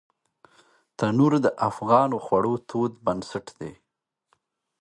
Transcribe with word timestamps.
تنور 0.97 1.33
د 1.45 1.47
افغانو 1.69 2.17
خوړو 2.25 2.53
تود 2.69 2.91
بنسټ 3.05 3.47
دی 3.59 3.73